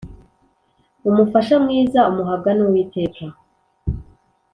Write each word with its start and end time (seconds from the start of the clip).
Umufasha 1.09 1.55
mwiza 1.63 1.99
umuhabwa 2.11 2.51
n’uwiteka 2.57 3.23